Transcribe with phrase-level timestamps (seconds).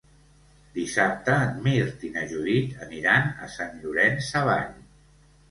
[0.77, 4.69] Dissabte en Mirt i na Judit aniran a Sant Llorenç Savall.